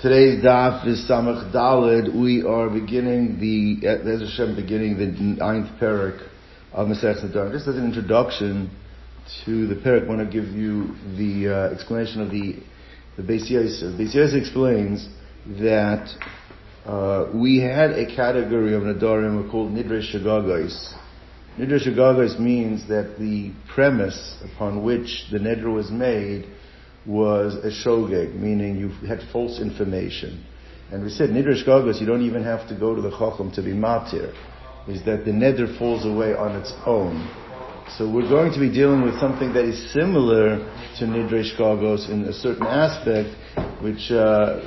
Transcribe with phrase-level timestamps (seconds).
[0.00, 2.14] Today's daf is Samach Dalid.
[2.14, 6.24] We are beginning the, there's Hashem beginning the ninth parak
[6.72, 7.50] of Masech Nedarim.
[7.50, 8.70] Just as an introduction
[9.44, 12.62] to the parak, I want to give you the uh, explanation of the,
[13.16, 13.98] the Beis Yosef.
[13.98, 15.08] Beis explains
[15.60, 16.08] that
[16.86, 20.94] uh, we had a category of Nedarim called Nidre Shagagais.
[21.58, 26.46] Nidre Shagagais means that the premise upon which the Nidra was made
[27.08, 30.44] was a shogeg, meaning you had false information.
[30.92, 33.62] And we said, Nidrish Gagos, you don't even have to go to the Chacham to
[33.62, 34.34] be matir,
[34.86, 37.26] is that the neder falls away on its own.
[37.96, 40.58] So we're going to be dealing with something that is similar
[40.98, 43.34] to Nidrish Gagos in a certain aspect,
[43.82, 44.60] which uh,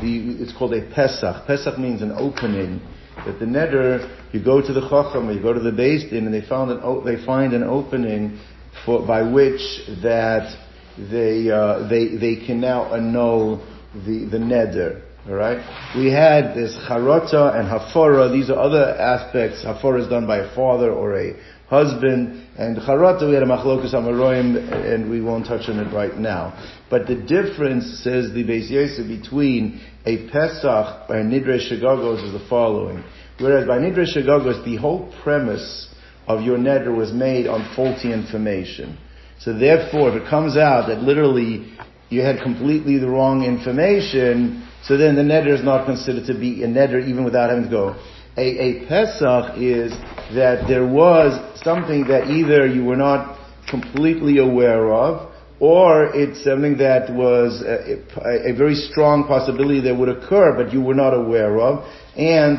[0.00, 1.46] the, it's called a Pesach.
[1.46, 2.80] Pesach means an opening.
[3.26, 6.26] That the neder, you go to the Chacham, or you go to the Beis Din,
[6.26, 8.38] and they, found an, they find an opening
[8.84, 9.60] for, by which
[10.02, 10.54] that
[10.98, 13.58] they, uh, they, they can now annul
[13.94, 15.02] the, the neder.
[15.28, 15.58] Alright?
[15.96, 18.32] We had this charota and hafora.
[18.32, 19.64] These are other aspects.
[19.64, 21.36] Hafora is done by a father or a
[21.68, 22.48] husband.
[22.58, 26.52] And charota, we had a machlokus amaroim, and we won't touch on it right now.
[26.90, 32.44] But the difference, says the Beis Yosef, between a Pesach by Nidre Shagagos is the
[32.50, 33.04] following.
[33.38, 35.88] Whereas by Nidre Shagagos, the whole premise
[36.26, 38.98] of your neder was made on faulty information.
[39.44, 41.72] So therefore, if it comes out that literally
[42.10, 46.62] you had completely the wrong information, so then the neder is not considered to be
[46.62, 47.96] a neder even without having to go.
[48.36, 49.90] A, a Pesach is
[50.34, 56.76] that there was something that either you were not completely aware of, or it's something
[56.78, 61.60] that was a, a, very strong possibility that would occur, but you were not aware
[61.60, 61.84] of,
[62.16, 62.58] and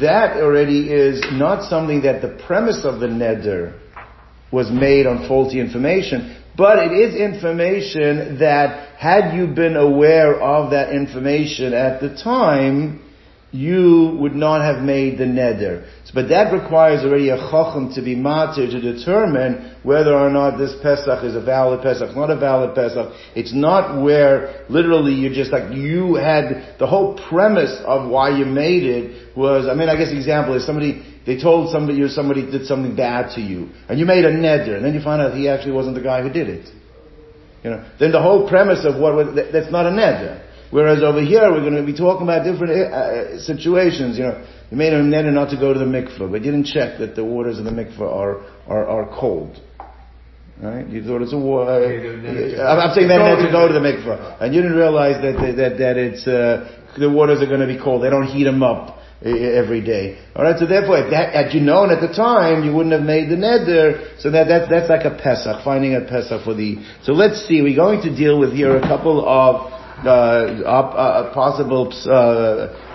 [0.00, 3.78] that already is not something that the premise of the neder
[4.50, 10.70] was made on faulty information, but it is information that had you been aware of
[10.70, 13.00] that information at the time,
[13.54, 15.86] you would not have made the neder.
[16.12, 20.74] But that requires already a chacham to be matir to determine whether or not this
[20.80, 23.12] Pesach is a valid Pesach, not a valid Pesach.
[23.34, 28.44] It's not where literally you just like, you had, the whole premise of why you
[28.44, 32.08] made it was, I mean, I guess the example is somebody, they told somebody you
[32.08, 35.22] somebody did something bad to you, and you made a neder, and then you find
[35.22, 36.68] out he actually wasn't the guy who did it.
[37.62, 40.42] You know, then the whole premise of what was, that's not a neder.
[40.70, 44.18] Whereas over here, we're going to be talking about different uh, uh, situations.
[44.18, 46.66] You know, you made a neder not to go to the mikveh, but you didn't
[46.66, 49.58] check that the waters of the mikveh are, are, are cold.
[50.60, 50.86] Right?
[50.86, 51.62] You thought it's a war.
[51.62, 55.56] Uh, I'm saying that net to go to the mikveh, and you didn't realize that
[55.56, 56.68] that that it's uh,
[56.98, 58.04] the waters are going to be cold.
[58.04, 60.18] They don't heat them up every day.
[60.36, 63.30] Alright, so therefore, if that, had you known at the time, you wouldn't have made
[63.30, 67.12] the neder, so that, that, that's like a Pesach, finding a Pesach for the, so
[67.12, 69.72] let's see, we're going to deal with here a couple of,
[70.04, 72.12] uh, uh, possible, uh,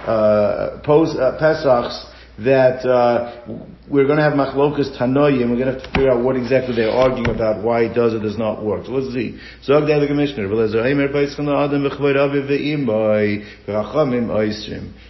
[0.05, 2.05] uh, post, uh, Pesachs
[2.39, 3.43] that uh,
[3.89, 6.73] we're going to have machlokas tanoim, we're going to have to figure out what exactly
[6.75, 8.85] they're arguing about, why it does or does not work.
[8.85, 9.37] So let's see.
[9.61, 10.47] So the commissioner,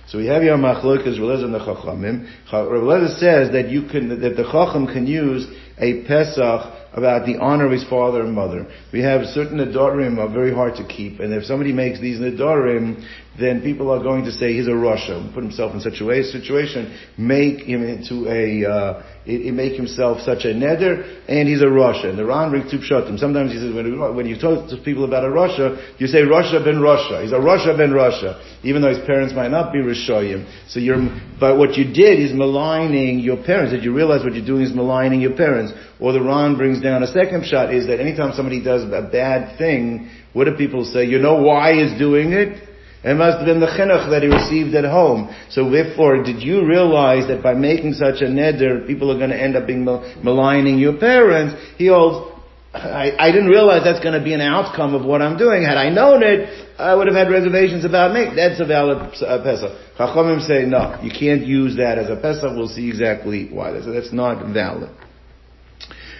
[0.09, 2.27] so we have your machlokas Relezer and the chachamim.
[2.51, 5.45] Relezer says that you can that the chacham can use
[5.77, 8.67] a pesach about the honor of his father and mother.
[8.91, 13.05] We have certain nedarim are very hard to keep, and if somebody makes these nedarim,
[13.39, 15.29] then people are going to say he's a Russia.
[15.33, 19.73] Put himself in such a way, situation, make him into a, uh, it, it make
[19.73, 22.09] himself such a neder, and he's a Russia.
[22.09, 22.81] And the Ran brings two.
[22.81, 26.61] Sometimes he says, when, when you talk to people about a Russia, you say Russia
[26.63, 27.21] ben Russia.
[27.21, 30.47] He's a Russia ben Russia, even though his parents might not be Rishoyim.
[30.69, 30.97] So you're,
[31.39, 33.73] but what you did is maligning your parents.
[33.73, 35.73] Did you realize what you're doing is maligning your parents?
[35.99, 39.57] Or the Ran brings down a second shot is that anytime somebody does a bad
[39.57, 41.05] thing, what do people say?
[41.05, 42.68] You know why he's doing it?
[43.01, 45.33] It must have been the chinuch that he received at home.
[45.49, 49.41] So therefore, did you realize that by making such a neder, people are going to
[49.41, 51.55] end up being maligning your parents?
[51.77, 52.35] He holds,
[52.73, 55.63] I, I didn't realize that's going to be an outcome of what I'm doing.
[55.63, 58.35] Had I known it, I would have had reservations about me.
[58.35, 59.71] That's a valid uh, Pesach.
[59.97, 62.51] Chachamim say, no, you can't use that as a Pesach.
[62.53, 63.79] We'll see exactly why.
[63.81, 64.89] So that's not valid.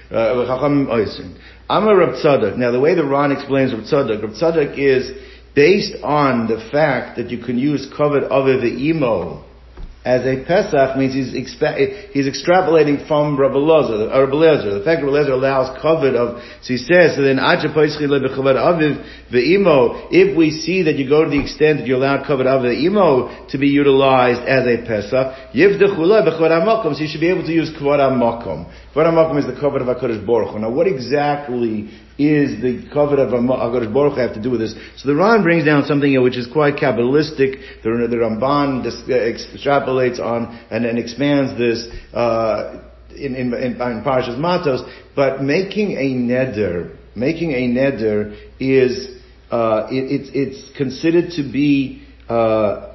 [0.09, 0.33] Uh,
[2.23, 2.57] Tzadok.
[2.57, 5.11] Now the way the Ran explains Rab Tzadok is
[5.55, 9.45] based on the fact that you can use covered over the emo
[10.05, 14.79] as a Pesach means he's, expa- he's extrapolating from Rabbi Lezer, or Rabbi.
[14.79, 20.37] The fact Rabbi Lezer allows covered of, so he says, so then aviv ve'imo, if
[20.37, 23.57] we see that you go to the extent that you allow covered the imo to
[23.57, 27.69] be utilized as a Pesach, yivdechula b'chavad ha'makom, so you should be able to use
[27.71, 28.71] kvad ha'makom.
[28.95, 30.59] Kvad ha'makom is the covered of HaKadosh Baruch Hu.
[30.59, 34.75] Now what exactly is the covet of HaKadosh Baruch Hu have to do with this?
[34.97, 37.81] So the Ran brings down something which is quite Kabbalistic.
[37.81, 42.83] The, the Ramban extrapolates on and, and expands this, uh,
[43.15, 44.81] in, in, in, in Parashas Matos,
[45.15, 49.17] but making a neder, making a neder is,
[49.49, 52.93] uh, it, it's, it's considered to be, uh,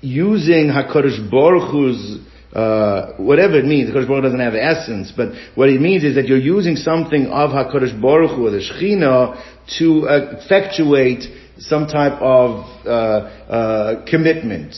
[0.00, 2.20] using HaKadosh Baruch Hu's
[2.52, 6.14] uh, whatever it means, HaKadosh Baruch Hu doesn't have essence, but what it means is
[6.14, 9.36] that you're using something of HaKadosh Baruch Hu, or the Shechina,
[9.78, 11.24] to effectuate
[11.58, 14.76] some type of uh, uh, commitment.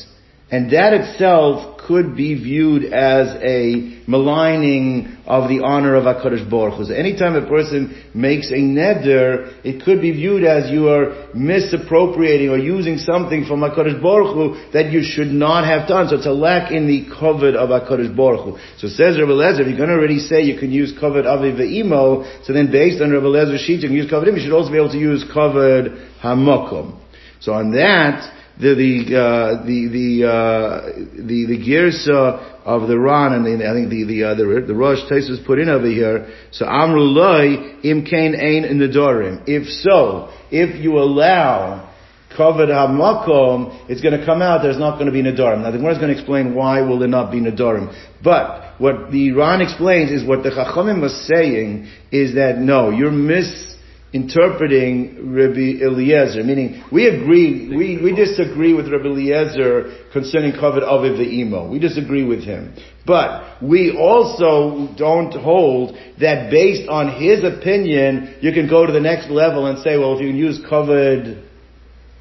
[0.52, 6.78] And that itself could be viewed as a maligning of the honor of HaKadosh Baruch
[6.78, 6.84] Hu.
[6.86, 12.48] So anytime a person makes a neder, it could be viewed as you are misappropriating
[12.48, 16.08] or using something from HaKadosh Baruch Hu that you should not have done.
[16.08, 18.58] So it's a lack in the covet of HaKadosh Baruch Hu.
[18.78, 21.52] So says Rabbi Lezer, if you're going to already say you can use covet avi
[21.52, 24.70] ve'imo, so then based on Rabbi Lezer's sheet, you can use covet you should also
[24.70, 25.92] be able to use covet
[26.22, 26.98] hamakom.
[27.38, 30.82] So on that, the the uh, the the uh,
[31.16, 34.74] the the girsa of the Ran and the, I think the the uh, the, the
[34.74, 36.28] Rosh Taisus put in over here.
[36.52, 39.44] So Amru loy im kain ein in the dorim.
[39.46, 41.90] If so, if you allow
[42.36, 44.62] covered hamakom, it's going to come out.
[44.62, 45.62] There's not going to be nedarim.
[45.62, 47.92] Now the Gemara is going to explain why will there not be nedarim.
[48.22, 53.10] But what the Ran explains is what the Chachamim was saying is that no, you're
[53.10, 53.69] mis
[54.12, 61.16] interpreting Rabbi Eliezer, meaning we agree, we, we disagree with Rabbi Eliezer concerning covet Aviv
[61.16, 61.70] the Emo.
[61.70, 62.74] We disagree with him.
[63.06, 69.00] But we also don't hold that based on his opinion, you can go to the
[69.00, 71.44] next level and say, well, if you can use covet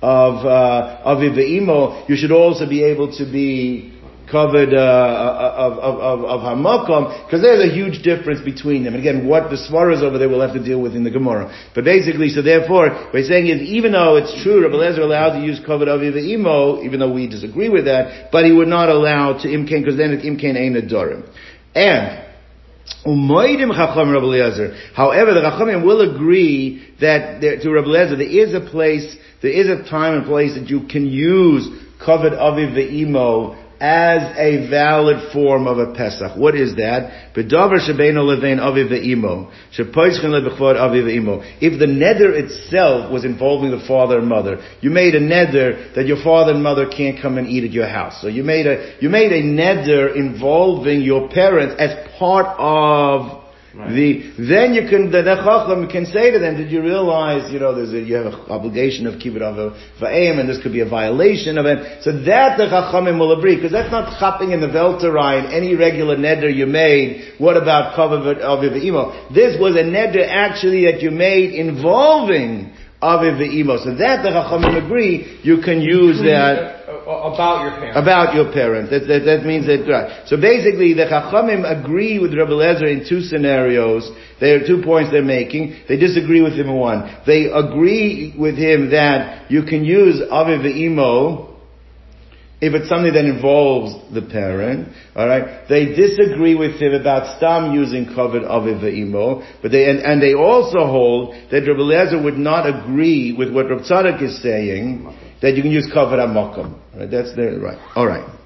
[0.01, 3.98] of, uh, Aviv the Emo, you should also be able to be
[4.31, 8.95] covered uh, of of of, of Hamakom because there's a huge difference between them.
[8.95, 11.53] And again, what the svaras over there we'll have to deal with in the Gemara.
[11.75, 15.45] But basically, so therefore, we're saying is even though it's true, Rabbi Lezer allowed to
[15.45, 19.33] use covered of imo, even though we disagree with that, but he would not allow
[19.33, 21.27] to imkain because then it's imkain ain't adorim.
[21.75, 22.25] And
[23.05, 23.13] However,
[25.33, 29.69] the Chachamim will agree that there, to Rabbi Lezer, there is a place, there is
[29.69, 31.69] a time and place that you can use
[32.03, 36.35] covered aviv ve'imo as a valid form of a Pesach.
[36.35, 37.29] What is that?
[37.35, 37.47] If
[41.79, 46.21] the neder itself was involving the father and mother, you made a neder that your
[46.23, 48.21] father and mother can't come and eat at your house.
[48.21, 53.38] So you made a, you made a neder involving your parents as part of
[53.79, 53.95] Right.
[53.95, 57.59] The, then you can, the, the Chacham can say to them, did you realize, you
[57.59, 59.71] know, there's a, you have an obligation of kibbut of
[60.01, 62.03] va'im, and this could be a violation of it.
[62.03, 66.17] So that the Chachamim will agree, because that's not chapping in the Velterai, any regular
[66.17, 67.35] neder you made.
[67.37, 69.31] What about Kavav of Imo?
[69.33, 73.81] This was a neder actually that you made involving Aviv ve'imo.
[73.81, 76.78] So that the Chachamim agree, you can use that
[77.09, 77.97] about your parents.
[77.97, 78.89] About your parents.
[78.91, 80.27] That, that, that means that, right.
[80.27, 84.09] So basically, the Chachamim agree with Rabbi Lezer in two scenarios.
[84.39, 85.83] There are two points they're making.
[85.87, 87.17] They disagree with him in one.
[87.25, 91.49] They agree with him that you can use Aviv Imo,
[92.61, 98.13] if it's something that involves the parent, alright, they disagree with him about Stam using
[98.13, 102.67] covered Aviv Imo, but they, and, and, they also hold that Rabbi Lezer would not
[102.67, 105.07] agree with what Rabbi Tzadok is saying,
[105.41, 106.79] that you can use kavod amakom.
[106.95, 107.09] Right?
[107.09, 107.77] That's there, right.
[107.95, 108.39] Alright.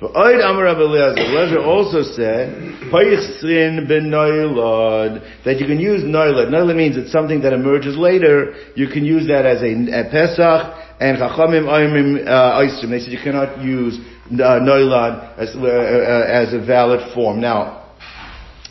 [0.00, 2.48] But Oid Amar Eliezer, also said,
[2.90, 6.48] Paichsin ben that you can use Noilad.
[6.48, 8.54] Noilad means it's something that emerges later.
[8.76, 13.18] You can use that as a, a Pesach, and Chachamim Oimim uh, They said you
[13.22, 13.98] cannot use
[14.32, 17.42] uh, Noilad as, uh, uh, as a valid form.
[17.42, 17.79] Now,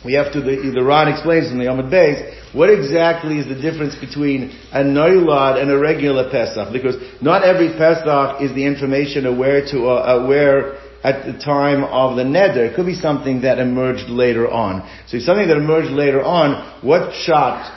[0.06, 3.56] we have to, the, the Ran explains in the Yomad Beis, what exactly is the
[3.56, 6.72] difference between a Noilad and a regular Pesach?
[6.72, 12.18] Because not every Pesach is the information aware to, uh, aware at the time of
[12.18, 12.70] the neder.
[12.70, 14.88] It could be something that emerged later on.
[15.08, 17.75] So if something that emerged later on, what shot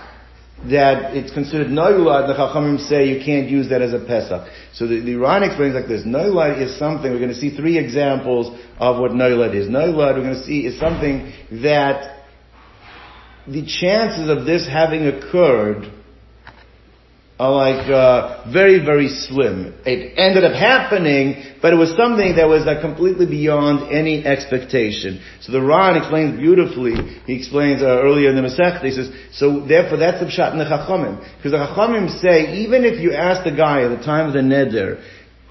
[0.71, 4.49] that it's considered noilad, the Chachamim say you can't use that as a Pesach.
[4.73, 6.03] So the, the Ran explains like this.
[6.03, 9.69] Noilad is something, we're going to see three examples of what noilad is.
[9.69, 12.12] Noilad, we're going to see, is something that
[13.47, 15.91] the chances of this having occurred
[17.39, 19.75] are like uh, very, very slim.
[19.85, 25.21] It ended up happening, but it was something that was uh, completely beyond any expectation.
[25.41, 26.95] So the Ran explains beautifully.
[27.27, 28.85] He explains uh, earlier in the Masech.
[28.85, 32.85] He says, so therefore that's the pshat in the Chachamim, because the Chachamim say even
[32.85, 35.03] if you ask the guy at the time of the neder,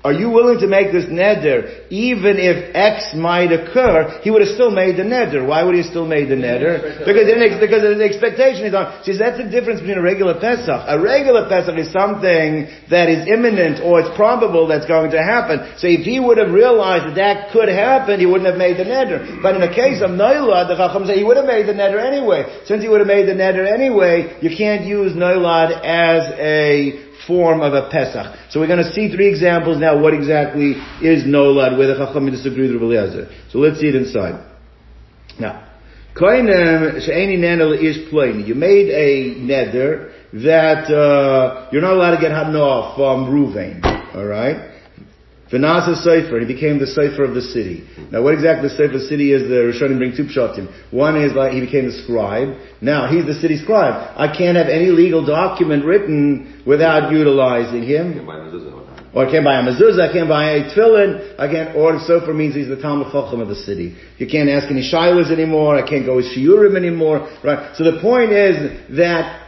[0.04, 4.20] are you willing to make this neder even if X might occur?
[4.24, 5.46] He would have still made the neder.
[5.46, 7.06] Why would he still made the neder?
[7.06, 9.04] Because the, because the expectation is on.
[9.04, 10.90] See, that's the difference between a regular Pesach.
[10.90, 15.70] A regular Pesach is something that is imminent or it's probable that's going to happen.
[15.78, 18.90] So if he would have realized that that could happen, he wouldn't have made the
[18.90, 19.42] neder.
[19.42, 22.02] But in the case of Noilad, the Chacham say he would have made the neder
[22.02, 22.50] anyway.
[22.66, 27.62] Since he would have made the neder anyway, you can't use Noilad as a form
[27.62, 28.36] of a Pesach.
[28.50, 32.32] So we're going to see three examples now what exactly is Nolad, where the Chachamim
[32.32, 33.32] disagree with Rabbi.
[33.50, 34.46] So let's see it inside.
[35.40, 35.68] Now,
[36.16, 38.46] Koinem she'eni nenel is plain.
[38.46, 43.82] You made a neder that uh, you're not allowed to get hanoah from Ruvain.
[44.16, 44.71] All right.
[45.52, 47.84] Vinasa Sefer, he became the Sefer of the city.
[48.10, 50.72] Now what exactly the Sefer of the city is, the Rishonim bring two pshatim.
[50.92, 52.56] One is like he became the scribe.
[52.80, 54.16] Now he's the city scribe.
[54.16, 58.26] I can't have any legal document written without utilizing him.
[59.14, 62.34] Or I can't buy a mezuzah, I can't buy a tefillin, I can't, or Sefer
[62.34, 63.98] means he's the Talmud Chacham of the city.
[64.18, 67.76] You can't ask any shilas anymore, I can't go with shiurim anymore, right?
[67.76, 69.41] So the point is that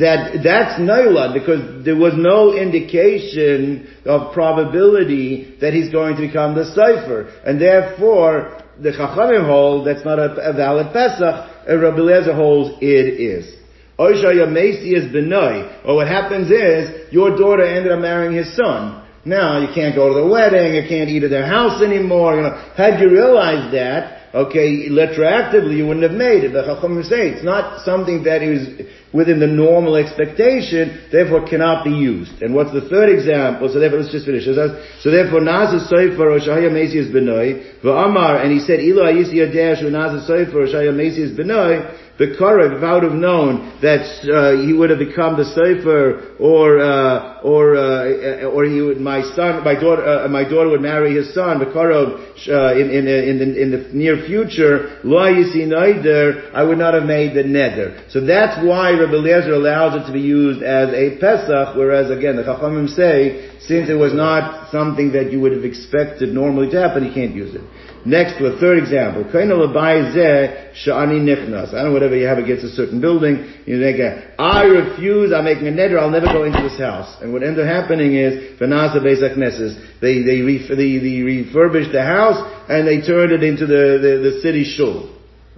[0.00, 6.54] that that's Nailad because there was no indication of probability that he's going to become
[6.54, 7.30] the cipher.
[7.44, 12.78] And therefore, the Chachamim hold that's not a, a valid Pesach, and Rabbi Eliezer holds
[12.80, 13.54] it is.
[13.98, 15.84] Oishaya Macy is Benoy.
[15.84, 19.06] Or what happens is, your daughter ended up marrying his son.
[19.24, 22.42] Now, you can't go to the wedding, you can't eat at their house anymore, you
[22.42, 22.56] know.
[22.76, 26.52] Had you realized that, okay, retroactively you wouldn't have made it.
[26.52, 31.90] The Chacham say it's not something that is within the normal expectation, therefore cannot be
[31.90, 32.40] used.
[32.42, 33.68] And what's the third example?
[33.68, 34.44] So therefore, let's just finish.
[34.44, 40.28] So therefore, Naz Sofer Oshaya Mesias Benoi, V'Amar, and he said, Ilo Ayisi Yadesh Naz
[40.28, 44.90] Sofer Oshaya Mesias Benoi, the Karev, if I would have known that uh, he would
[44.90, 50.04] have become the Sefer, or uh, or uh, or he would, my son, my daughter,
[50.04, 53.70] uh, my daughter would marry his son, the Karev, uh, in in in the, in
[53.70, 58.10] the near future, Lo I would not have made the neder.
[58.10, 62.36] So that's why Rabbi Eliezer allows it to be used as a Pesach, whereas again
[62.36, 66.80] the Chachamim say since it was not something that you would have expected normally to
[66.80, 67.62] happen, you can't use it.
[68.04, 69.58] Next to a third example, I don't know
[71.92, 73.46] whatever you have against a certain building.
[73.64, 75.32] You make a, I refuse.
[75.32, 76.00] I'm making a neder.
[76.00, 77.22] I'll never go into this house.
[77.22, 79.20] And what ends up happening is v'nasa beis
[80.00, 84.40] They they, they they refurbish the house and they turn it into the the, the
[84.40, 85.11] city shul.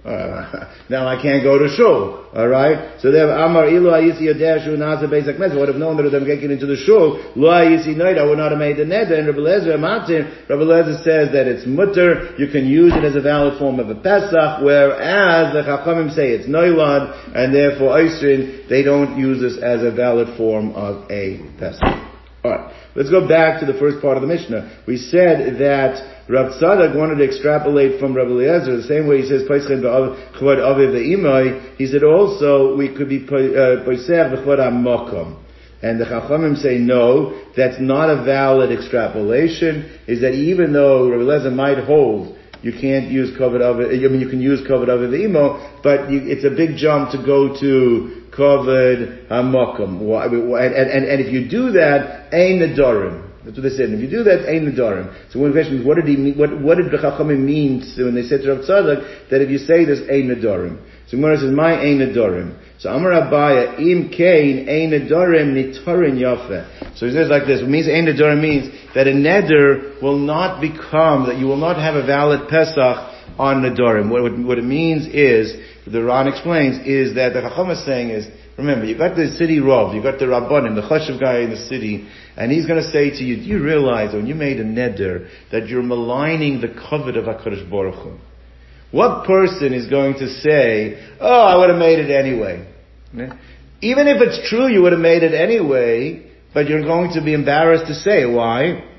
[0.05, 2.29] Uh, now I can't go to shul.
[2.35, 2.99] All right.
[3.01, 5.51] So they have Amar Ilu Ayisi Yadeshu Nasa Beis Mes.
[5.51, 7.17] I would have known that them getting into the shul.
[7.35, 8.19] Lo Ayisi Noid.
[8.19, 9.17] I would not have made the neder.
[9.17, 10.25] And Rabbi Lezer Matin.
[10.47, 12.35] Rabbi Lezer says that it's mutter.
[12.37, 14.61] You can use it as a valid form of a Pesach.
[14.61, 19.91] Whereas the Chachamim say it's Noilad, and therefore Oisrin they don't use this as a
[19.91, 22.04] valid form of a Pesach.
[22.45, 22.75] All right.
[22.95, 24.83] Let's go back to the first part of the Mishnah.
[24.85, 29.27] We said that Rav Tzadok wanted to extrapolate from Rav Eliezer the same way he
[29.27, 29.41] says.
[31.77, 35.41] He said also we could be Paisech uh, b'chvod ha'makom.
[35.81, 39.99] And the Chachamim say no, that's not a valid extrapolation.
[40.07, 44.19] Is that even though Rav Eliezer might hold you can't use covered of I mean,
[44.19, 47.53] you can use covered of the imo, but you, it's a big jump to go
[47.59, 50.01] to covered hamakom.
[50.01, 53.25] And, and, and if you do that, ein nedarim.
[53.45, 53.89] That's what they said.
[53.89, 55.13] And if you do that, ain't nedarim.
[55.31, 58.23] So one question is, what did he mean, what, what did the mean when they
[58.23, 60.81] said to Rav Tzadok that if you say this, ain't nedarim?
[61.07, 62.57] So Gemara says, my ain't nedarim.
[62.79, 66.97] So Amar Abaya, im kain ain't nedarim nitarin yafe.
[66.97, 70.59] So he says like this, what means ain't nedarim means that a neder will not
[70.59, 74.09] become, that you will not have a valid Pesach on nedarim.
[74.09, 75.53] What, what it means is,
[75.85, 78.27] the Ran explains, is that the Chacham is saying is,
[78.57, 81.57] remember, you got the city Rav, you got the Rabbanim, the Chashav guy in the
[81.57, 84.63] city, and he's going to say to you, do you realize when you made a
[84.63, 88.17] neder that you're maligning the covet of HaKadosh Baruch Hu?
[88.91, 92.67] What person is going to say, oh, I would have made it anyway?
[93.81, 97.33] Even if it's true you would have made it anyway, but you're going to be
[97.33, 98.94] embarrassed to say, why?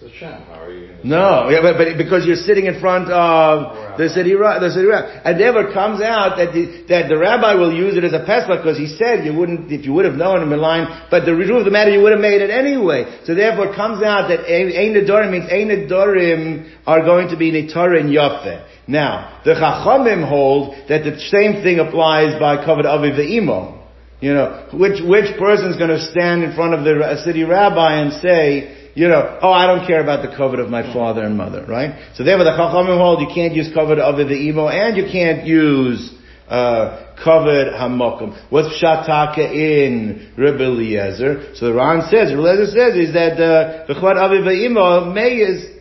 [0.00, 0.42] It's a sham.
[0.48, 4.32] How are you no, yeah, but, but because you're sitting in front of the city,
[4.32, 8.04] the city rabbi, and never comes out that the, that the rabbi will use it
[8.04, 10.60] as a pesach because he said you wouldn't, if you would have known him in
[10.60, 13.20] line, but the truth of the matter, you would have made it anyway.
[13.28, 17.52] So therefore, it comes out that ein nedorim means ein nedorim are going to be
[17.52, 18.08] nitar and.
[18.88, 23.28] Now, the chachamim hold that the same thing applies by covered aviv the
[24.24, 28.00] You know, which which person is going to stand in front of the city rabbi
[28.00, 31.36] and say, you know, oh, I don't care about the covet of my father and
[31.36, 32.10] mother, right?
[32.14, 35.46] So therefore the Chachamim hold you can't use covet of the emo and you can't
[35.46, 36.12] use
[36.48, 38.50] uh, covered hamakom.
[38.50, 41.54] What's shataka in Rebbe Eliezer?
[41.54, 45.79] So the Ran says, Rebbe Eliezer says is that uh, the chvad aviv may is.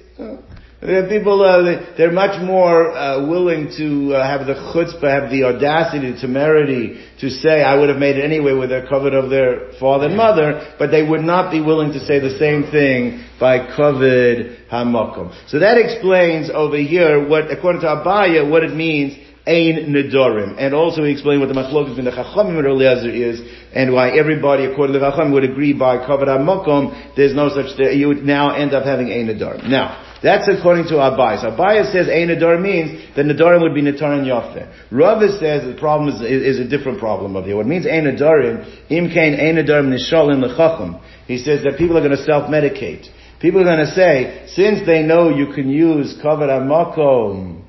[0.79, 6.13] People, uh, they're much more uh, willing to uh, have the chutzpah, have the audacity,
[6.13, 9.73] the temerity to say, I would have made it anyway with their covet of their
[9.77, 13.75] father and mother, but they would not be willing to say the same thing by
[13.75, 15.35] covet hamakom.
[15.49, 20.55] So that explains over here what, according to Abaya, what it means Ein Nedorim.
[20.57, 23.41] And also we explain what the machlokas in the Chachamim and Eliezer is,
[23.73, 27.75] and why everybody, according to the Chachamim, would agree by Kavod HaMokom, there's no such
[27.75, 29.67] thing, you would now end up having Ein Nedorim.
[29.67, 31.41] Now, that's according to Abai.
[31.41, 34.91] So Abai says Ein Nedorim means that Nedorim would be Netar and Yafeh.
[34.91, 37.55] Rava says the problem is, is, is, a different problem of here.
[37.55, 41.01] What means Ein Nedorim, Im Kain Ein Nedorim Nishalim Lechacham.
[41.27, 43.07] He says that people are going to self-medicate.
[43.39, 47.63] People are going to say, since they know you can use Kavod HaMokom,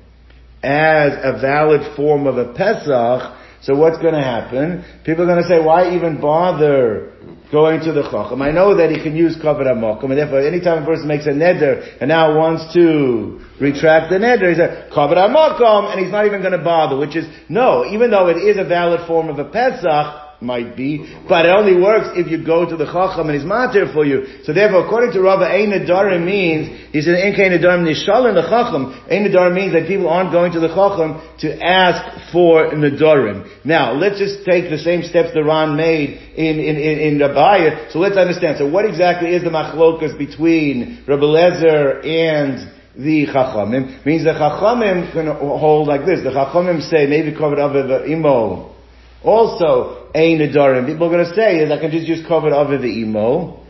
[0.63, 4.83] as a valid form of a Pesach, so what's going to happen?
[5.05, 7.13] People are going to say, why even bother
[7.51, 8.41] going to the Chacham?
[8.41, 11.31] I know that he can use Kavod HaMokum, and therefore anytime a person makes a
[11.31, 16.25] neder and now wants to retract the neder, he says, Kavod HaMokum, and he's not
[16.25, 19.37] even going to bother, which is, no, even though it is a valid form of
[19.39, 23.37] a Pesach, might be, but it only works if you go to the Chacham and
[23.37, 24.41] he's matir for you.
[24.43, 28.41] So therefore, according to Rava, Ein Nadarim means, he said, Ein Kain Nadarim Nishal the
[28.41, 28.89] Chacham.
[29.09, 33.65] Ein Nadarim means that people aren't going to the Chacham to ask for Nadarim.
[33.65, 37.91] Now, let's just take the same steps the Ran made in, in, in, in Rabbiah.
[37.91, 38.57] So let's understand.
[38.57, 44.03] So what exactly is the machlokas between Rabbi Lezer and the Chachamim?
[44.05, 46.23] Means the Chachamim can hold like this.
[46.23, 48.71] The Chachamim say, maybe covered up with imo.
[49.23, 50.87] Also, Ein Adarim.
[50.87, 53.61] People are going to say is I can just use covered over the emo.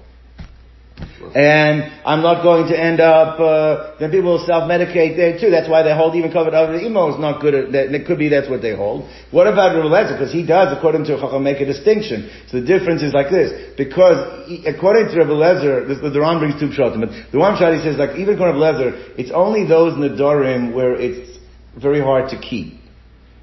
[1.33, 5.49] And I'm not going to end up, uh, then people will self-medicate there too.
[5.49, 7.55] That's why they hold even covered over the emo is not good.
[7.55, 9.09] At, that, it could be that's what they hold.
[9.31, 12.29] What about Rebbe Because he does, according to Chacham, make a distinction.
[12.49, 13.77] So the difference is like this.
[13.77, 17.73] Because, he, according to Rebbe Lezer, the, Ram brings two pshatim, but the one shot
[17.73, 21.39] he says like, even according to Rebbe Lezer, it's only those Nadarim where it's
[21.79, 22.80] very hard to keep.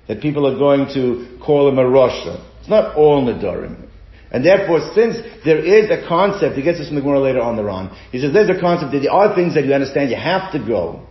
[0.08, 2.44] That people are going to call him a Russia.
[2.60, 3.88] It's not all Nadarim.
[4.30, 7.56] And therefore, since there is a concept, he gets this from the Gemara later on
[7.56, 10.16] the Ran, he says there's a concept that there are things that you understand you
[10.16, 11.07] have to go.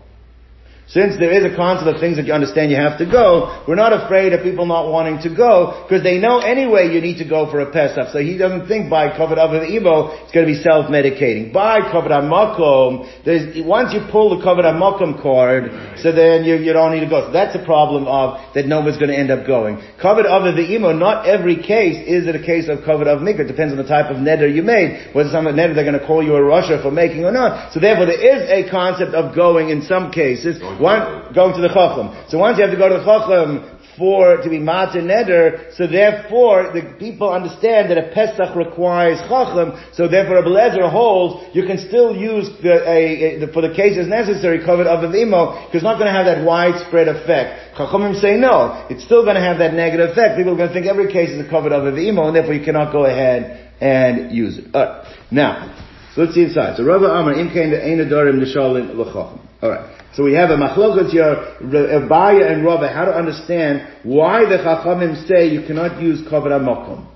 [0.88, 3.76] Since there is a concept of things that you understand you have to go, we're
[3.76, 7.28] not afraid of people not wanting to go, because they know anyway you need to
[7.28, 8.08] go for a Pesach.
[8.13, 11.52] So he doesn't think by Kavod Avav Ibo, it's going to be self-medicating.
[11.52, 16.93] By Amakom, there's, once you pull the Kavod Amakom card, so then you, you don't
[16.93, 17.28] need to go.
[17.28, 19.84] So that's a problem of, that no one's going to end up going.
[20.00, 23.43] Kavod Avav Imo, not every case is it a case of Kavod Av Mikra.
[23.43, 25.12] It depends on the type of neder you made.
[25.13, 27.73] Whether some neder they're going to call you a Russia for making or not.
[27.73, 30.63] So therefore there is a concept of going in some cases.
[30.79, 32.13] Going to the Chacham.
[32.29, 35.87] So once you have to go to the Chacham for, to be Matzah Neder, so
[35.87, 41.65] therefore the people understand that a Pesach requires Chacham, so therefore Rabbi Lezer holds you
[41.65, 45.65] can still use the, a, a, the, for the cases necessary covered of the Imo,
[45.65, 47.75] because it's not going to have that widespread effect.
[47.75, 50.37] Chachamim say no, it's still going to have that negative effect.
[50.37, 52.63] People are going to think every case is covered of the Imo, and therefore you
[52.63, 54.73] cannot go ahead and use it.
[54.75, 55.09] Alright.
[55.31, 55.73] Now,
[56.13, 56.77] so let's see inside.
[56.77, 59.46] So Rabbi Amar, Im Kain Einadorim Nishalim L'chacham.
[59.62, 59.98] Alright.
[60.13, 64.58] So we have a machlokas here, Abaya uh, and Rabbi, how to understand why the
[64.58, 67.08] Chachamim say you cannot use Kavod HaMokom.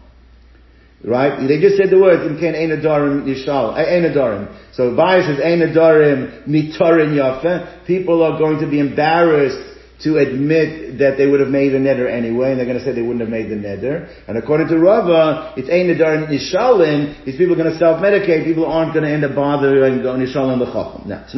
[1.03, 1.47] Right?
[1.47, 4.73] They just said the words, Imken Einadarim Yishal, Einadarim.
[4.73, 7.85] So Abaya says Einadarim Nitarin Yafe.
[7.87, 9.71] People are going to be embarrassed
[10.03, 12.91] to admit that they would have made the neder anyway, and they're going to say
[12.91, 14.09] they wouldn't have made the neder.
[14.27, 17.23] And according to Rava, it's ein neder nishalim.
[17.23, 18.43] These people are going to self-medicate.
[18.45, 21.07] People aren't going to end up bothering going nishalim the chacham.
[21.07, 21.35] Now, it's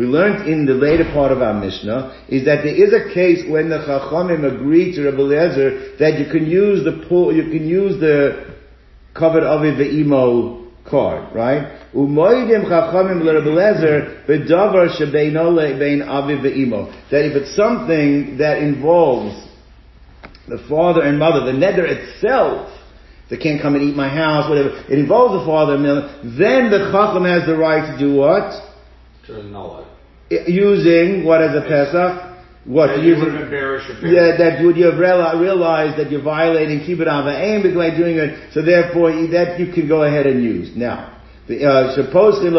[0.00, 3.44] we learned in the later part of our Mishnah is that there is a case
[3.46, 7.68] when the Chachamim agreed to Rabbi Eliezer that you can use the pull, you can
[7.68, 8.56] use the
[9.12, 11.92] covered aviv ve'imo card, right?
[11.92, 16.88] Umoidim Chachamim l'Rabbi Eliezer b'davar shebeino le'bein aviv ve'imo.
[17.10, 19.36] That if it's something that involves
[20.48, 22.72] the father and mother, the neder itself,
[23.28, 24.82] they can't come and eat my house, whatever.
[24.88, 26.08] It involves the father and mother.
[26.24, 28.48] Then the Chacham has the right to do what?
[30.30, 32.30] Using what as a Pesach?
[32.64, 33.34] What that using?
[34.14, 38.52] Yeah, that would you have realized that you're violating kibbut avayim by doing it.
[38.52, 41.18] So therefore, that you can go ahead and use now.
[41.48, 42.52] Uh, supposedly,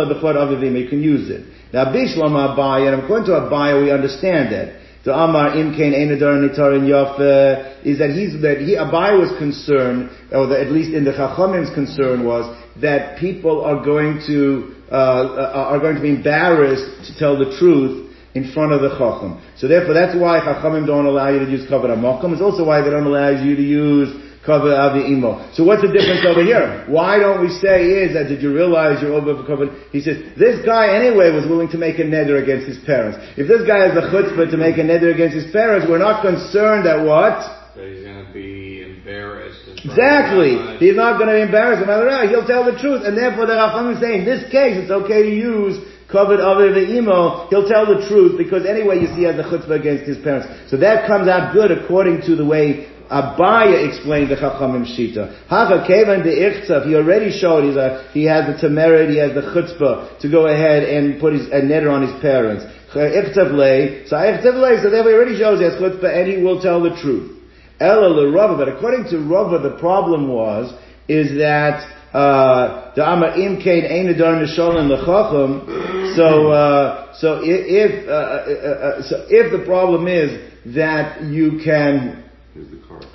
[0.81, 1.45] you can use it.
[1.71, 4.81] Now, Bishlam Abaya, and according to Abaya, we understand that.
[5.03, 10.45] The Amar Imkain Einadar Nitarin Yafe is that he's that he Abai was concerned, or
[10.45, 12.45] the, at least in the Chachamim's concern was
[12.81, 17.55] that people are going to uh, uh, are going to be embarrassed to tell the
[17.57, 19.39] truth in front of the Chacham.
[19.57, 22.33] So therefore, that's why Chachamim don't allow you to use Kavod HaMakom.
[22.33, 24.11] It's also why they don't allow you to use
[24.45, 25.53] Kavod Avi'imo.
[25.55, 26.85] So what's the difference over here?
[26.87, 29.69] Why don't we say is that did you realize you're over covered?
[29.91, 33.19] He says, this guy anyway was willing to make a neder against his parents.
[33.37, 36.23] If this guy has the chutzpah to make a neder against his parents, we're not
[36.23, 37.39] concerned that what?
[37.75, 38.60] That he's going to be.
[39.83, 40.77] Exactly.
[40.77, 41.89] He's not going to embarrass him.
[42.29, 43.01] He'll tell the truth.
[43.05, 45.79] And therefore the Racham is saying, in this case, it's okay to use
[46.11, 49.47] covered over the emo, he'll tell the truth because anyway you see he has a
[49.47, 50.47] chutzpah against his parents.
[50.69, 55.47] So that comes out good according to the way Abaya explained the Chachamim Shita.
[55.47, 59.33] Haka Kevan de Ichtzav, he already showed he's a, he has the temerity, he has
[59.33, 62.63] the chutzpah to go ahead and put his, a netter on his parents.
[62.93, 66.81] Ichtzav so Ichtzav so therefore he already shows he has chutzpah and he will tell
[66.81, 67.40] the truth.
[67.81, 70.73] Ella Rava, but according to Rava, the problem was,
[71.07, 71.81] is that,
[72.13, 78.15] uh, the Amar Im Kain Ein Adar Nisholim Lechacham, so, uh, so if, uh, uh,
[78.15, 82.23] uh, so if the problem is that you can,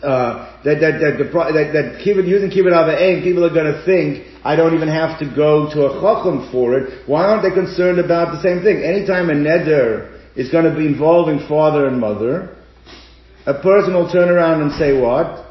[0.02, 4.26] uh, that that that the that that kibbut using kibbut people are going to think
[4.44, 7.07] I don't even have to go to a chacham for it.
[7.07, 8.83] Why aren't they concerned about the same thing?
[8.83, 12.56] Anytime a neder is going to be involving father and mother,
[13.46, 15.46] a person will turn around and say what?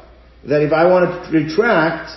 [0.48, 2.10] That if I want to retract,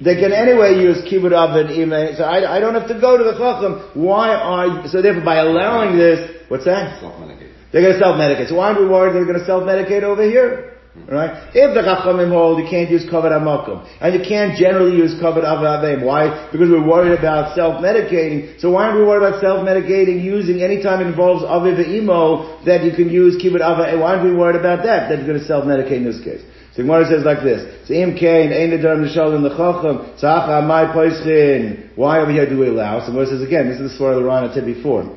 [0.00, 3.24] they can anyway use kibbut and ime, so I, I don't have to go to
[3.24, 3.90] the chacham.
[3.94, 7.00] Why are so therefore by allowing this, what's that?
[7.00, 7.52] Self-medicate.
[7.72, 8.48] They're going to self-medicate.
[8.48, 10.77] So why aren't we worried they're going to self-medicate over here?
[10.98, 11.14] Mm-hmm.
[11.14, 11.30] Right?
[11.54, 13.86] If the Chachamim hold, you can't use Kavod HaMakom.
[14.00, 16.04] And you can't generally use Kavod Avavim.
[16.04, 16.50] Why?
[16.50, 18.60] Because we're worried about self-medicating.
[18.60, 22.84] So why aren't we worried about self-medicating using any time it involves Aviv Imo that
[22.84, 24.00] you can use Kibbut Avavim?
[24.00, 25.08] Why aren't we worried about that?
[25.08, 26.42] That you're going to self-medicate in this case.
[26.74, 30.84] So Gemara says like this: im kain ein nedar mishal in the chacham tzacha my
[30.94, 31.90] poischin.
[31.96, 33.00] Why over here do we allow?
[33.00, 33.68] So Gemara says again.
[33.68, 35.16] This is the story of the Ran said before.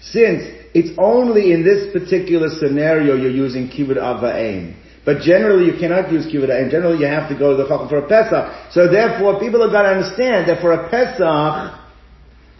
[0.00, 4.74] Since it's only in this particular scenario you're using kibbut ava'im.
[5.04, 6.70] But generally you cannot use kibbut ava'im.
[6.70, 8.72] Generally you have to go to the chacham for a Pesach.
[8.72, 11.80] So therefore people have got to understand that for a Pesach,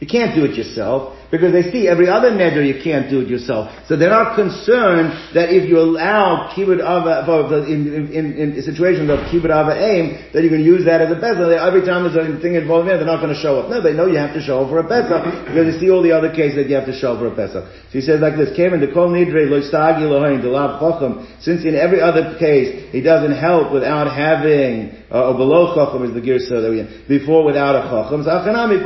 [0.01, 3.29] you can't do it yourself because they see every other neder you can't do it
[3.29, 3.69] yourself.
[3.87, 9.21] So they're not concerned that if you allow kibbut ava in, in, in, situations of
[9.29, 11.53] kibbut ava aim that you can use that as a bezah.
[11.53, 13.69] Every time there's a thing involved in it, they're not going to show up.
[13.69, 16.03] No, they know you have to show up for a pesach because they see all
[16.03, 17.64] the other cases that you have to show up for a pesach.
[17.93, 21.29] So he says like this: Came the kol nidre lo stagi lohain delav chacham.
[21.45, 26.12] Since in every other case he doesn't help without having uh, or below chacham is
[26.17, 28.25] the girsa that we before without a chacham.
[28.25, 28.81] So achanami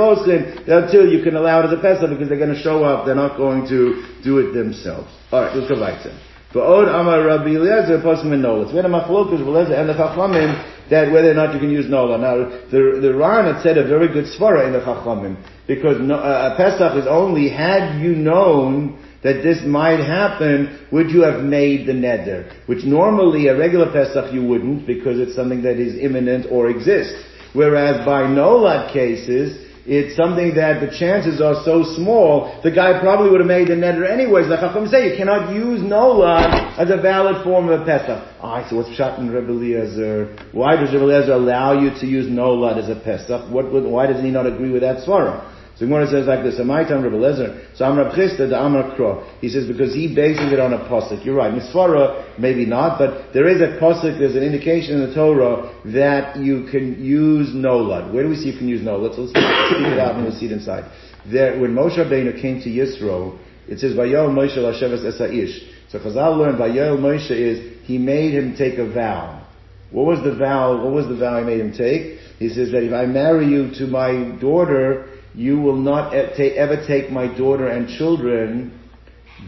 [0.67, 3.05] that too you can allow it as a pesach because they're going to show up.
[3.05, 5.13] They're not going to do it themselves.
[5.31, 6.19] All right, let's go back to.
[6.55, 8.65] Ba'od Amar Rabbi Eliezer Poskim and Nola.
[8.65, 11.91] It's when a machlokas Eliezer and the Chachamim that whether or not you can use
[11.91, 12.17] Nola.
[12.17, 16.15] Now the the Ran had said a very good svara in the Chachamim because no,
[16.15, 21.87] uh, Pesach is only had you known that this might happen, would you have made
[21.87, 22.51] the neder?
[22.67, 27.15] Which normally a regular Pesach you wouldn't because it's something that is imminent or exists.
[27.53, 33.31] Whereas by Nolad cases, it's something that the chances are so small, the guy probably
[33.31, 34.47] would have made the neder anyways.
[34.47, 38.23] Like Chacham say, you cannot use Nolad as a valid form of Pesach.
[38.41, 40.37] Ah, so what's Pshat in Rebbe Eliezer?
[40.53, 43.51] Why does Rebbe Eliezer allow you to use Nolad as a Pesach?
[43.51, 45.52] What, why doesn't he not agree with that svara?
[45.83, 49.29] So Gemara says like this, time Rebbe Lezer, so Amr Chisda, the Amr Kro.
[49.41, 51.25] He says because he bases it on a posik.
[51.25, 51.53] You're right.
[51.53, 56.37] Misfara, maybe not, but there is a posik, there's an indication in the Torah that
[56.37, 58.15] you can use Nolad.
[58.15, 59.17] Where do we see you can use Nolad?
[59.17, 60.89] So let's speak it out and we'll see it inside.
[61.27, 65.69] There, when Moshe Rabbeinu came to Yisro, it says, Vayel Moshe Lasheves Esaish.
[65.91, 69.45] So Chazal learned Vayel Moshe is, he made him take a vow.
[69.91, 72.21] What was the vow, what was the vow he made him take?
[72.39, 77.11] He says that if I marry you to my daughter, you will not ever take
[77.11, 78.79] my daughter and children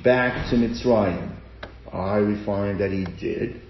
[0.03, 1.37] back to Mitzrayim.
[1.93, 3.61] I we find that he did.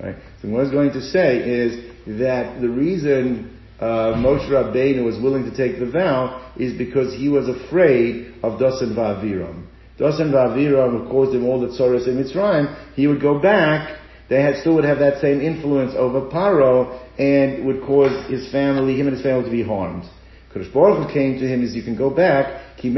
[0.00, 0.16] Right?
[0.40, 5.20] So what I was going to say is that the reason uh, Moshe Rabbeinu was
[5.20, 9.66] willing to take the vow is because he was afraid of Dosan Va'aviram.
[9.98, 12.94] Dosan Va'aviram caused him all the tzoros in Mitzrayim.
[12.94, 13.98] He would go back,
[14.28, 18.98] they had, still would have that same influence over Paro, and would cause his family,
[18.98, 20.04] him and his family to be harmed.
[20.54, 22.94] Kadosh Baruch Hu came to him as you can go back, is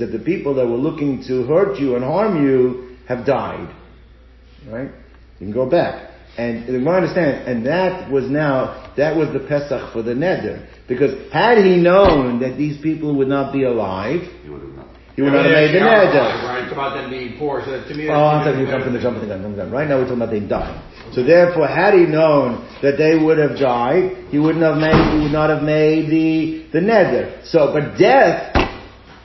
[0.00, 3.74] that the people that were looking to hurt you and harm you have died.
[4.68, 4.90] Right?
[5.40, 6.12] You can go back.
[6.38, 10.68] And the Gemara understands, and that was now, that was the Pesach for the Neder.
[10.86, 14.96] Because had he known that these people would not be alive, he would have known.
[15.16, 16.44] He would not have made the neder.
[16.44, 17.64] Right, it's about them being poor.
[17.64, 19.72] So to me, oh, I'm sorry, you're jumping the jumping the gun, jumping the gun.
[19.72, 20.76] Right now we're talking about they dying.
[21.12, 25.22] So therefore, had he known that they would have died, he wouldn't have made, he
[25.22, 27.44] would not have made the the neder.
[27.46, 28.52] So, but death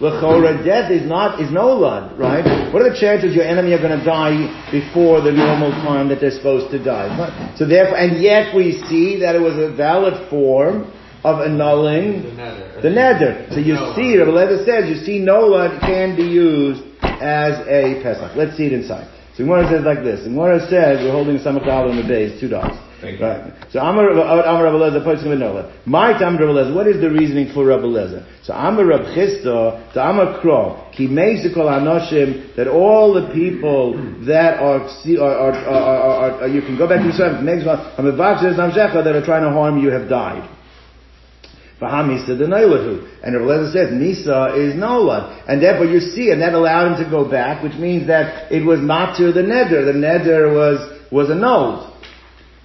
[0.01, 2.73] L'chora, death is not, is no lud, right?
[2.73, 6.19] What are the chances your enemy are going to die before the normal time that
[6.19, 7.53] they're supposed to die?
[7.55, 10.91] So therefore, and yet we see that it was a valid form
[11.23, 12.81] of annulling The nether.
[12.81, 13.53] the neder.
[13.53, 13.93] So you No.
[13.95, 18.35] see, Rabbi Lezer says, you see Nola can be used as a Pesach.
[18.35, 19.05] Let's see it inside.
[19.41, 20.21] So Gemara says like this.
[20.21, 22.77] Gemara says, we're holding some dollar in the base, two you.
[23.01, 23.51] Right.
[23.71, 25.39] So Amar Amar Rabbi Lezer, Pesach with
[25.87, 28.23] My time Rabbi Lezer, what is the reasoning for Rabbi Lezer?
[28.45, 34.59] So Amar Rab Chisda, to Amar Kro, Ki Meizikol Anoshim, that all the people that
[34.59, 37.43] are, are, are, are, you can go back to Yisrael,
[39.03, 40.47] that are trying to harm you have died.
[41.81, 43.23] V'hamisa the noilahu.
[43.23, 45.43] And Rabbi Lezer says Misa is Nolad.
[45.47, 48.63] And therefore you see, and that allowed him to go back, which means that it
[48.63, 49.85] was not to the neder.
[49.85, 51.91] The neder was, was annulled.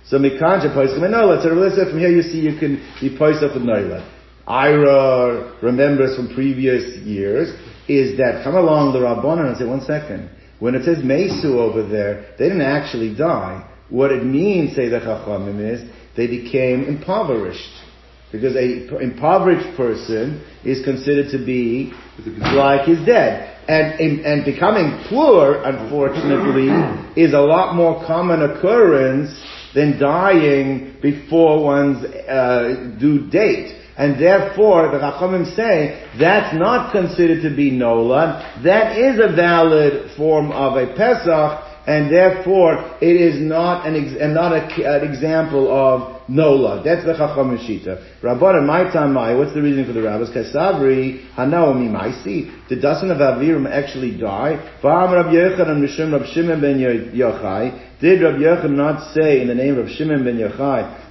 [0.04, 1.42] So Mikanja Poiskim and Nolad.
[1.42, 4.06] So Rabbi Lezer said from here you see you can be poised up with Nolad.
[4.46, 7.48] Ira remembers from previous years
[7.88, 10.30] is that come along the Rabbanan and say, one second.
[10.58, 13.68] When it says Mesu over there, they didn't actually die.
[13.88, 17.85] What it means, say the Chachamim, is they became impoverished.
[18.32, 21.92] Because a impoverished person is considered to be
[22.40, 23.52] like he's dead.
[23.68, 26.68] And, and becoming poor, unfortunately,
[27.20, 29.30] is a lot more common occurrence
[29.74, 33.76] than dying before one's uh, due date.
[33.98, 38.60] And therefore, the Chachamim say, that's not considered to be Nola.
[38.62, 44.20] That is a valid form of a Pesach, and therefore, it is not an, ex-
[44.20, 44.64] and not a,
[44.96, 46.82] an example of Nola.
[46.84, 48.20] That's the Chacham Shita.
[48.22, 50.30] Rabbanan, my my, what's the reason for the rabbis?
[50.30, 52.68] Kasavri, Hanaomi, Maisi.
[52.68, 54.58] Did Dasan of Aviram actually die?
[54.82, 58.00] V'am Rab Yochanan Mishum Rab Shimon ben Yochai.
[58.00, 61.04] Did Rab Yochanan not say in the name of Shimon ben Yochai.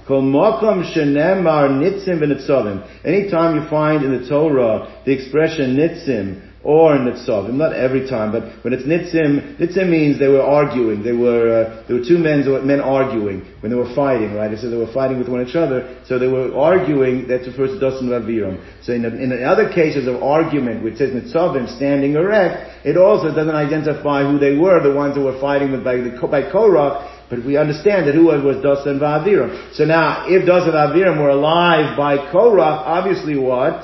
[3.04, 8.42] Anytime you find in the Torah the expression Nitzim, or nitzavim, not every time, but
[8.64, 11.04] when it's nitzim, nitzim means they were arguing.
[11.04, 14.50] They were uh, there were two men men arguing when they were fighting, right?
[14.58, 16.02] So they were fighting with one another.
[16.06, 17.28] So they were arguing.
[17.28, 18.58] That refers to dasan vaviram.
[18.82, 23.54] So in, in other cases of argument, which says nitzavim standing erect, it also doesn't
[23.54, 27.14] identify who they were, the ones who were fighting with by the by Korach.
[27.30, 29.74] But we understand that who was Dasan Vaviram.
[29.74, 33.82] So now, if Dasan Vaviram were alive by Korach, obviously what?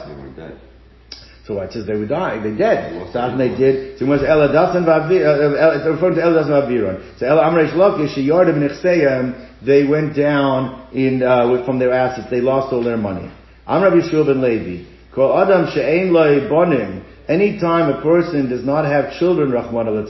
[1.54, 1.60] Were.
[1.60, 2.94] So it says they would die, they dead.
[3.14, 4.84] After they did, so it's referring to Ela Dasan
[6.48, 7.18] Vaviram.
[7.18, 12.40] So Ela Amresh Lakish, Yardim Nechseyam, they went down in, uh, from their assets, they
[12.40, 13.30] lost all their money.
[13.66, 14.84] Amr Yishua ben Levi,
[15.14, 20.04] Kol Adam She'ein Loi Bonim, anytime a person does not have children, Rahman al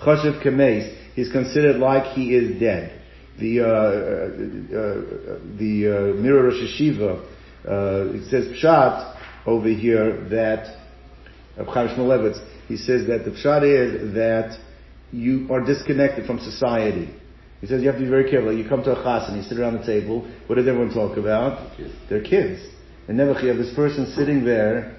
[0.00, 3.00] Chashiv Kameis, he's considered like he is dead.
[3.38, 7.24] The, uh, uh, uh, the, uh, Mirrer Rosh Hashiva,
[7.66, 10.79] uh, it says Pshat, over here that
[11.56, 14.58] of Chaim Shmulevitz, he says that the pshat is that
[15.12, 17.12] you are disconnected from society.
[17.60, 18.56] He says you have to be very careful.
[18.56, 20.26] You come to a chas and you sit around the table.
[20.46, 21.76] What does everyone talk about?
[21.76, 21.92] Kids.
[22.08, 22.62] Their kids.
[23.08, 24.96] And never you have this person sitting there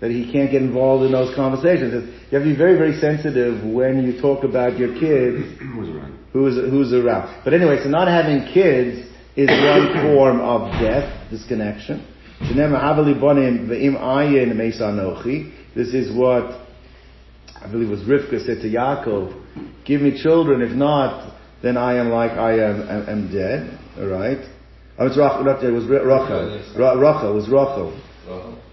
[0.00, 1.92] that he can't get involved in those conversations.
[2.30, 6.18] You have to be very, very sensitive when you talk about your kids was around.
[6.32, 7.42] who's who's around.
[7.42, 12.06] But anyway, so not having kids is one form of death, disconnection.
[12.40, 15.52] Shenema havali bonim ve'im ayin meis anochi.
[15.74, 16.60] This is what
[17.60, 19.32] I believe was Rivka said to Yaakov,
[19.84, 20.62] "Give me children.
[20.62, 24.38] If not, then I am like I am am, am dead." All right.
[24.98, 25.44] Oh, it's Rachel.
[25.44, 26.62] Not, it was Ra- Rachel.
[26.78, 27.92] Ra- Rachel was Rachel.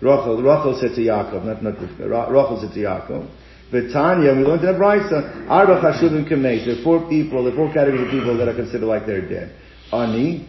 [0.02, 2.10] Rachel, Rachel said to Yaakov, not, not Rivka.
[2.10, 3.28] Ra- Rachel said to Yaakov.
[3.72, 6.66] But Tanya, we learned in the Brisa, Arba Chashuvim Kamesh.
[6.66, 9.28] There are four people, there are four categories of people that are considered like they're
[9.28, 9.56] dead.
[9.94, 10.48] Ani,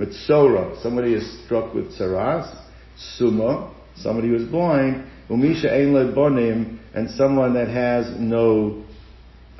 [0.00, 2.56] with Sora, somebody is struck with Saras.
[3.18, 5.04] Suma, somebody who is blind.
[5.28, 8.82] Umisha Ein Bonim, and someone that has no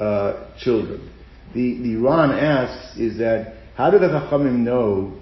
[0.01, 1.13] uh, children.
[1.55, 5.21] The, the Ran asks is that, how do the Chachamim know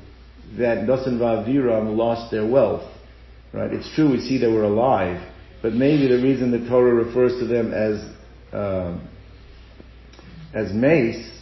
[0.57, 2.88] that Dasan Vaviram lost their wealth?
[3.52, 3.72] Right?
[3.72, 5.20] It's true we see they were alive,
[5.62, 8.04] but maybe the reason the Torah refers to them as
[8.52, 9.09] um,
[10.54, 11.38] as mace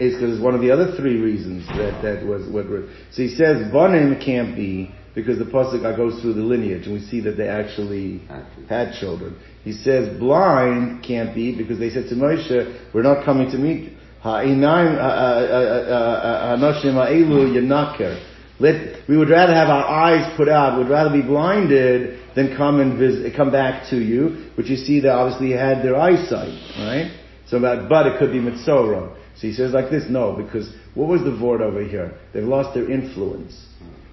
[0.00, 2.68] is because one of the other three reasons that that was what.
[2.68, 6.94] Were, so he says Bonim can't be because the pasuk goes through the lineage, and
[6.94, 8.22] we see that they actually
[8.68, 9.36] had children.
[9.64, 13.90] He says blind can't be because they said to Moshe, "We're not coming to meet
[13.90, 18.24] you." Ha'inaim ha'anoshim uh, uh, uh, ha'elu yanaker.
[18.60, 22.80] Let, we would rather have our eyes put out, we'd rather be blinded than come
[22.80, 27.12] and visit, come back to you, which you see they obviously had their eyesight, right?
[27.46, 29.16] So that, but it could be mitzora.
[29.40, 32.18] So he says like this, no, because what was the word over here?
[32.34, 33.54] They've lost their influence.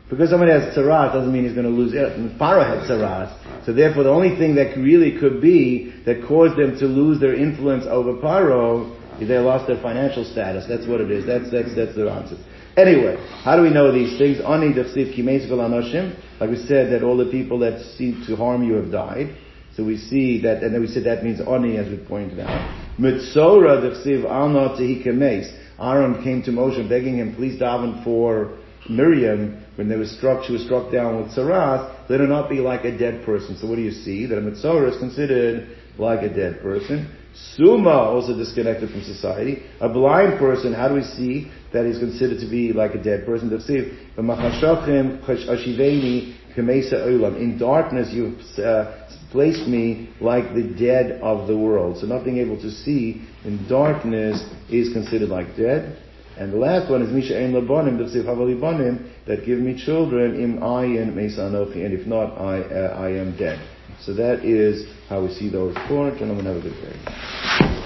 [0.07, 2.13] because somebody has tzarat doesn't mean he's going to lose it.
[2.37, 3.65] Paro had tzarat.
[3.65, 7.33] So therefore the only thing that really could be that caused them to lose their
[7.33, 10.65] influence over Paro is they lost their financial status.
[10.69, 11.25] That's what it is.
[11.25, 12.37] That's, that's, that's their answer.
[12.77, 14.39] Anyway, how do we know these things?
[14.41, 16.13] Ani dechsiv kimesikol anoshim.
[16.39, 19.35] Like we said, that all the people that seem to harm you have died.
[19.75, 22.84] So we see that, and then we said that means oni, as we pointed out.
[22.99, 25.51] Mitzora dechsiv alna tehikemes.
[25.79, 28.57] Aaron came to Moshe begging him, please daven for
[28.89, 32.59] Miriam when they were struck, she was struck down with saras, let her not be
[32.59, 33.57] like a dead person.
[33.57, 34.25] So what do you see?
[34.25, 37.11] That a mitzora is considered like a dead person.
[37.55, 39.63] Suma, also disconnected from society.
[39.81, 43.25] A blind person, how do we see that he's considered to be like a dead
[43.25, 43.51] person?
[47.37, 51.97] In darkness you've uh, placed me like the dead of the world.
[51.99, 56.01] So not being able to see in darkness is considered like dead.
[56.37, 57.97] And the last one is Misha Ein Labonim,
[59.27, 63.59] that give me children, im ayin meisanochi, and if not, I, uh, I am dead.
[64.01, 66.11] So that is how we see those four.
[66.11, 67.84] Gentlemen, have a good day.